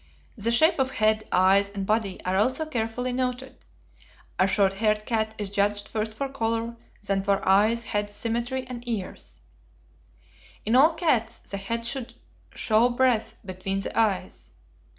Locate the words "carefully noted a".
2.65-4.47